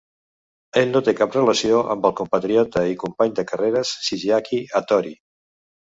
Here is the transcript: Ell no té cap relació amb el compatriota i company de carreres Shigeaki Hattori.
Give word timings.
Ell 0.81 0.87
no 0.93 1.01
té 1.09 1.13
cap 1.19 1.35
relació 1.35 1.83
amb 1.95 2.09
el 2.09 2.15
compatriota 2.21 2.85
i 2.95 2.97
company 3.07 3.37
de 3.41 3.49
carreres 3.53 3.93
Shigeaki 4.09 4.63
Hattori. 4.81 5.13